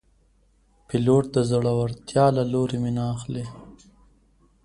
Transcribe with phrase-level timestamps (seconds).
[0.87, 3.45] پیلوټ د زړورتیا له لورې مینه اخلي.